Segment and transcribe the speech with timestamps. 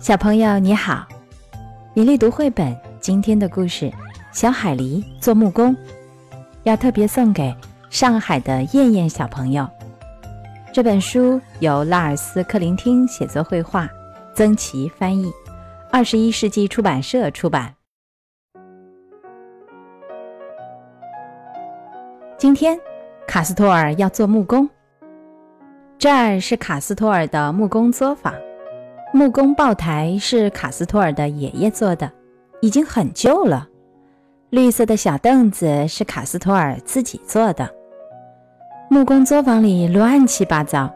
[0.00, 1.06] 小朋友你好，
[1.92, 2.74] 米粒读绘本。
[3.00, 3.84] 今天的故事
[4.32, 5.76] 《小海狸做木工》，
[6.62, 7.54] 要特别送给
[7.90, 9.68] 上海的燕燕小朋友。
[10.72, 13.86] 这本书由拉尔斯·克林汀写作绘画，
[14.34, 15.30] 曾琦翻译，
[15.92, 17.74] 二十一世纪出版社出版。
[22.38, 22.80] 今天，
[23.26, 24.66] 卡斯托尔要做木工。
[25.98, 28.32] 这儿是卡斯托尔的木工作坊。
[29.12, 32.10] 木工爆台是卡斯托尔的爷爷做的，
[32.60, 33.68] 已经很旧了。
[34.50, 37.68] 绿色的小凳子是卡斯托尔自己做的。
[38.88, 40.92] 木工作坊里乱七八糟，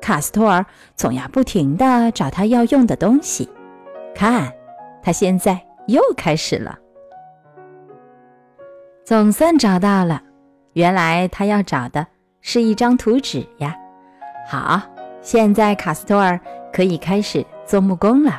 [0.00, 0.64] 卡斯托尔
[0.94, 3.48] 总要不停地找他要用的东西。
[4.14, 4.52] 看，
[5.02, 6.78] 他现在又开始了。
[9.04, 10.22] 总算找到了，
[10.74, 12.06] 原来他要找的
[12.40, 13.76] 是一张图纸呀。
[14.46, 14.80] 好，
[15.26, 16.40] 现在卡斯托尔。
[16.72, 18.38] 可以开始做木工了。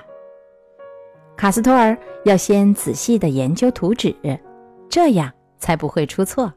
[1.36, 4.16] 卡斯托尔要先仔细的研究图纸，
[4.88, 6.54] 这样才不会出错。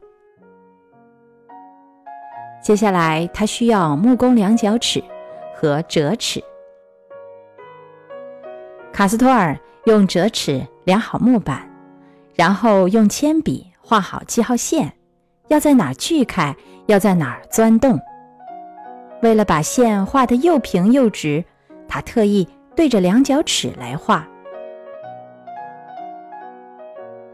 [2.61, 5.03] 接下来，他需要木工量角尺
[5.55, 6.39] 和折尺。
[8.93, 11.67] 卡斯托尔用折尺量好木板，
[12.35, 14.93] 然后用铅笔画好记号线，
[15.47, 17.99] 要在哪锯开，要在哪儿钻洞。
[19.21, 21.43] 为了把线画得又平又直。
[21.87, 24.25] 他特意对着量角尺来画，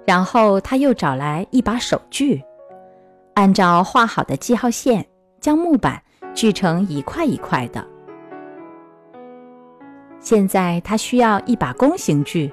[0.03, 2.43] 然后他又找来一把手锯，
[3.35, 5.05] 按照画好的记号线，
[5.39, 6.01] 将木板
[6.33, 7.85] 锯成一块一块的。
[10.19, 12.51] 现在他需要一把弓形锯，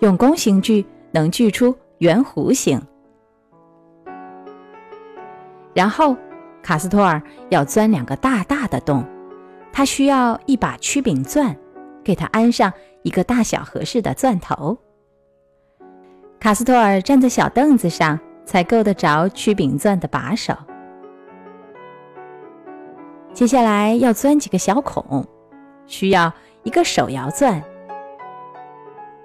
[0.00, 2.78] 用弓形锯能锯出圆弧形。
[5.72, 6.14] 然后，
[6.62, 9.04] 卡斯托尔要钻两个大大的洞。
[9.72, 11.56] 他需要一把曲柄钻，
[12.04, 14.76] 给他安上一个大小合适的钻头。
[16.38, 20.54] 卡斯托尔站在小凳子上，才够得着曲柄钻的把手。
[23.32, 25.26] 接下来要钻几个小孔，
[25.86, 26.30] 需要
[26.64, 27.62] 一个手摇钻。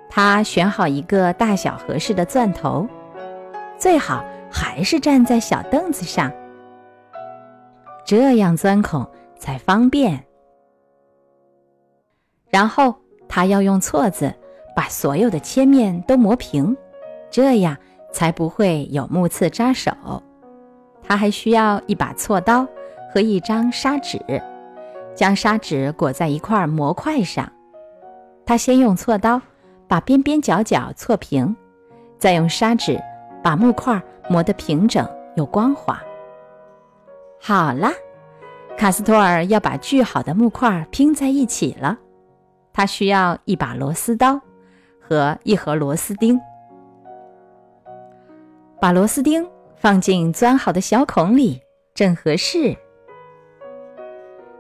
[0.10, 2.88] 他选好一个大小合适的钻头，
[3.78, 6.32] 最好还是站在小凳子上，
[8.08, 9.06] 这样钻孔
[9.38, 10.24] 才方便。
[12.50, 12.96] 然后
[13.28, 14.34] 他要用锉子
[14.74, 16.78] 把所有的切面都磨平，
[17.30, 17.76] 这样
[18.14, 19.92] 才不会有木刺扎手。
[21.04, 22.66] 他还需要一把锉刀
[23.14, 24.18] 和一张砂纸，
[25.14, 27.52] 将砂纸裹在一块模块上。
[28.46, 29.42] 他先用锉刀
[29.86, 31.54] 把边边角角锉平，
[32.18, 32.98] 再用砂纸
[33.44, 36.02] 把木块磨得平整又光滑。
[37.40, 37.90] 好了，
[38.78, 41.98] 卡斯托尔要把锯好的木块拼在一起了。
[42.74, 44.40] 他需要一把螺丝刀
[45.00, 46.40] 和一盒螺丝钉，
[48.80, 51.60] 把螺丝钉放进钻好的小孔里，
[51.96, 52.78] 正合适。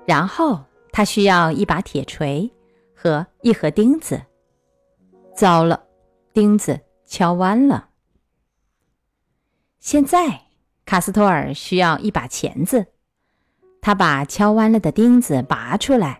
[0.05, 2.49] 然后他需要一把铁锤
[2.95, 4.21] 和一盒钉子。
[5.35, 5.83] 糟了，
[6.33, 7.89] 钉子敲弯了。
[9.79, 10.41] 现在
[10.87, 12.83] 卡斯托尔需要一把钳子，
[13.79, 16.19] 他把敲弯了的钉子拔出来，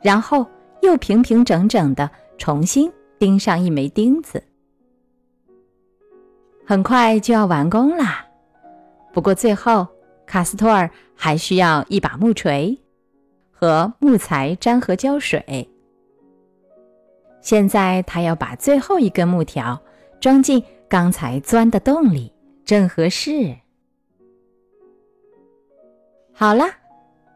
[0.00, 0.46] 然后。
[0.82, 4.44] 又平平整整的重新钉上一枚钉子，
[6.66, 8.26] 很快就要完工啦。
[9.14, 9.86] 不过最后，
[10.26, 12.78] 卡斯托尔还需要一把木锤
[13.50, 15.66] 和木材粘合胶水。
[17.40, 19.80] 现在他要把最后一根木条
[20.20, 22.30] 装进刚才钻的洞里，
[22.66, 23.56] 正合适。
[26.36, 26.64] 好了，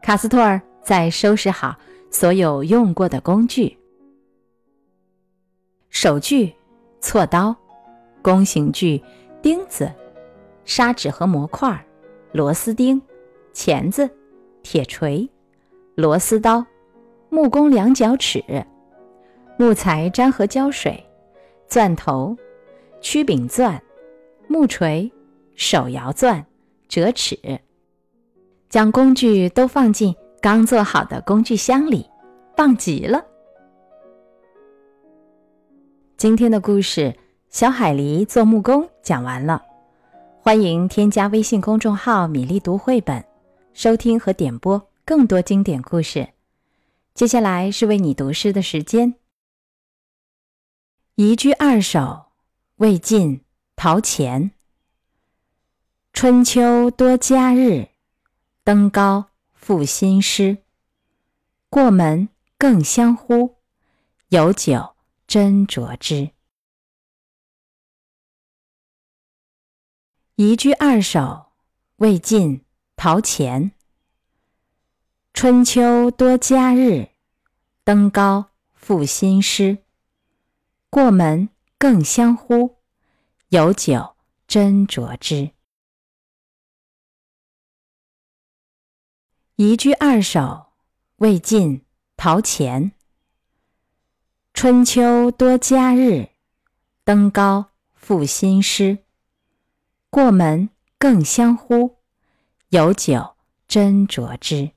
[0.01, 1.77] 卡斯托尔再收拾好。
[2.11, 3.77] 所有用过的工具：
[5.89, 6.51] 手锯、
[6.99, 7.55] 锉刀、
[8.21, 9.01] 弓形锯、
[9.43, 9.89] 钉子、
[10.65, 11.85] 砂纸和模块、
[12.31, 12.99] 螺丝钉、
[13.53, 14.09] 钳子、
[14.63, 15.29] 铁锤、
[15.93, 16.65] 螺丝刀、
[17.29, 18.43] 木工量角尺、
[19.57, 21.01] 木材粘合胶水、
[21.67, 22.35] 钻头、
[23.01, 23.79] 曲柄钻、
[24.47, 25.09] 木锤、
[25.55, 26.43] 手摇钻、
[26.87, 27.37] 折尺，
[28.69, 30.15] 将工具都放进。
[30.41, 32.09] 刚做好的工具箱里，
[32.55, 33.25] 棒极了。
[36.15, 37.01] 今天的故事
[37.49, 39.61] 《小海狸做木工》讲完了，
[40.39, 43.21] 欢迎添加微信公众号“米粒读绘本”，
[43.73, 46.29] 收听和点播更多经典故事。
[47.13, 49.15] 接下来是为你读诗的时间。
[51.15, 52.27] 一句二首，
[52.77, 53.41] 魏晋
[53.75, 54.51] 陶潜。
[56.13, 57.89] 春秋多佳日，
[58.69, 59.31] 登高。
[59.55, 60.63] 赋新诗，
[61.71, 63.55] 过门更相呼。
[64.27, 64.95] 有酒
[65.27, 66.29] 斟酌之。
[70.35, 71.47] 移居二首，
[71.95, 72.63] 魏晋，
[72.95, 73.71] 陶潜。
[75.33, 77.09] 春秋多佳日，
[77.83, 79.79] 登高赋新诗。
[80.91, 81.49] 过门
[81.79, 82.77] 更相呼，
[83.47, 84.15] 有酒
[84.47, 85.53] 斟酌之。
[89.61, 90.67] 移居二首，
[91.17, 91.83] 魏晋，
[92.15, 92.93] 陶潜。
[94.53, 96.29] 春秋多佳日，
[97.03, 98.99] 登高赋新诗。
[100.09, 101.97] 过门更相呼，
[102.69, 103.35] 有酒
[103.67, 104.71] 斟酌之。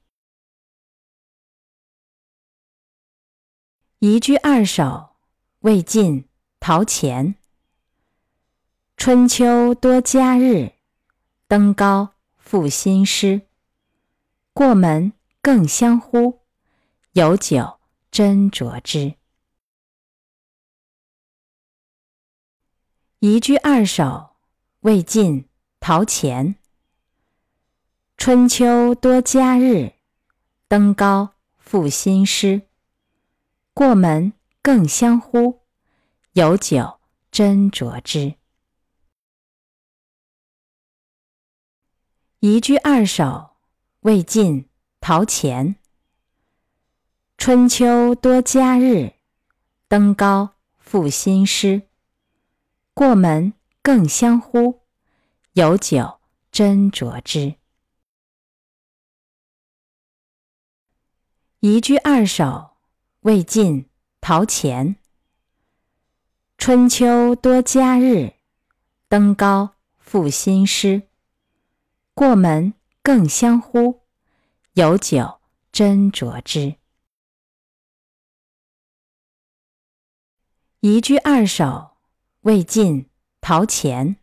[4.00, 5.10] 移居二首，
[5.60, 6.28] 魏晋，
[6.58, 7.36] 陶潜。
[8.96, 10.72] 春秋多佳日，
[11.46, 13.42] 登高赋新诗。
[14.54, 16.42] 过门更相呼，
[17.12, 19.14] 有酒斟酌之。
[23.20, 24.36] 移居二首，
[24.80, 25.48] 魏晋，
[25.80, 26.56] 陶潜。
[28.18, 29.94] 春秋多佳日，
[30.68, 32.68] 登高赋新诗。
[33.72, 35.62] 过门更相呼，
[36.32, 37.00] 有酒
[37.30, 38.34] 斟酌之。
[42.40, 43.51] 移居二首。
[44.02, 44.68] 魏晋，
[45.00, 45.76] 陶潜。
[47.38, 49.12] 春秋多佳日，
[49.86, 51.82] 登高赋新诗。
[52.94, 54.80] 过门更相呼，
[55.52, 56.18] 有酒
[56.50, 57.54] 斟酌之。
[61.60, 62.70] 移居二首，
[63.20, 63.88] 魏晋，
[64.20, 64.96] 陶潜。
[66.58, 68.32] 春秋多佳日，
[69.06, 71.02] 登高赋新诗。
[72.14, 72.74] 过门。
[73.04, 74.02] 更相呼，
[74.74, 75.40] 有酒
[75.72, 76.76] 斟酌之。
[80.78, 81.96] 移居二首，
[82.42, 83.10] 魏晋，
[83.40, 84.16] 陶潜。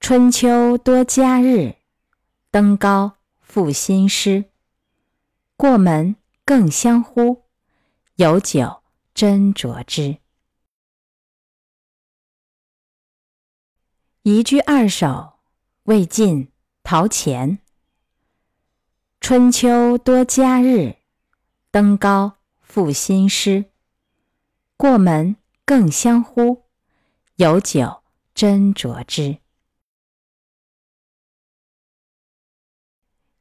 [0.00, 1.76] 春秋多佳日，
[2.50, 4.50] 登高赋新诗。
[5.56, 7.44] 过门更相呼，
[8.16, 8.82] 有酒
[9.14, 10.18] 斟酌之。
[14.24, 15.38] 移居二首，
[15.84, 16.50] 魏晋。
[16.86, 17.60] 陶潜。
[19.18, 20.96] 春秋多佳日，
[21.70, 23.64] 登高赋新诗。
[24.76, 25.34] 过门
[25.64, 26.64] 更相呼，
[27.36, 28.02] 有酒
[28.34, 29.38] 斟酌之。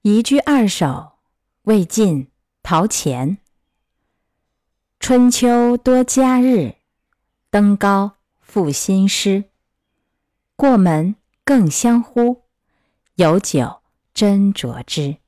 [0.04, 1.18] 移居二首，
[1.64, 2.32] 魏晋，
[2.62, 3.40] 陶潜。
[5.02, 6.78] 春秋多佳日，
[7.50, 9.44] 登高赋新诗。
[10.56, 12.43] 过门更相呼。
[13.16, 13.82] 有酒
[14.16, 15.23] 斟酌之。